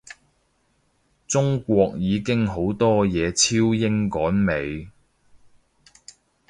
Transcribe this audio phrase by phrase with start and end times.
[1.27, 4.89] 中國已經好多嘢超英趕美